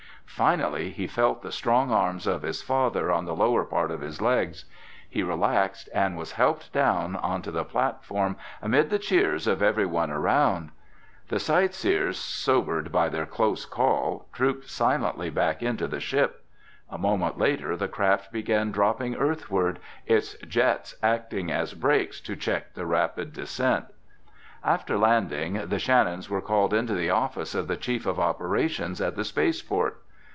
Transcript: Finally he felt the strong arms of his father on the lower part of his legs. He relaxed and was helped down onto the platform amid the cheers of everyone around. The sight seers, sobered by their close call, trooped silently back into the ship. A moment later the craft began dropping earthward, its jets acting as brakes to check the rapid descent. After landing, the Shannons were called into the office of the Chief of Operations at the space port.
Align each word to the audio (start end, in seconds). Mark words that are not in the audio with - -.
Finally 0.33 0.89
he 0.89 1.05
felt 1.05 1.43
the 1.43 1.51
strong 1.51 1.91
arms 1.91 2.25
of 2.25 2.41
his 2.41 2.63
father 2.63 3.11
on 3.11 3.25
the 3.25 3.35
lower 3.35 3.63
part 3.63 3.91
of 3.91 4.01
his 4.01 4.21
legs. 4.21 4.65
He 5.07 5.21
relaxed 5.21 5.87
and 5.93 6.17
was 6.17 6.31
helped 6.31 6.71
down 6.73 7.15
onto 7.17 7.51
the 7.51 7.65
platform 7.65 8.37
amid 8.61 8.89
the 8.89 8.97
cheers 8.97 9.45
of 9.45 9.61
everyone 9.61 10.09
around. 10.09 10.71
The 11.27 11.37
sight 11.37 11.75
seers, 11.75 12.17
sobered 12.17 12.91
by 12.91 13.09
their 13.09 13.27
close 13.27 13.65
call, 13.65 14.25
trooped 14.33 14.67
silently 14.67 15.29
back 15.29 15.61
into 15.61 15.85
the 15.87 15.99
ship. 15.99 16.43
A 16.89 16.97
moment 16.97 17.37
later 17.37 17.75
the 17.77 17.89
craft 17.89 18.31
began 18.31 18.71
dropping 18.71 19.15
earthward, 19.17 19.77
its 20.07 20.35
jets 20.47 20.95
acting 21.03 21.51
as 21.51 21.73
brakes 21.75 22.19
to 22.21 22.35
check 22.37 22.73
the 22.73 22.87
rapid 22.87 23.31
descent. 23.33 23.85
After 24.63 24.97
landing, 24.97 25.67
the 25.67 25.77
Shannons 25.77 26.29
were 26.31 26.41
called 26.41 26.73
into 26.73 26.95
the 26.95 27.11
office 27.11 27.53
of 27.53 27.67
the 27.67 27.77
Chief 27.77 28.07
of 28.07 28.17
Operations 28.19 29.01
at 29.01 29.15
the 29.15 29.25
space 29.25 29.61
port. 29.61 30.01